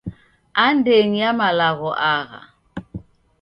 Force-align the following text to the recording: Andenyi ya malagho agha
Andenyi 0.65 1.19
ya 1.23 1.31
malagho 1.39 1.89
agha 2.13 2.41